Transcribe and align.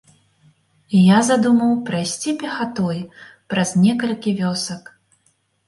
І 0.99 1.01
я 1.09 1.19
задумаў 1.27 1.75
прайсці 1.91 2.35
пехатой 2.41 2.99
праз 3.53 3.77
некалькі 3.85 4.37
вёсак. 4.43 4.93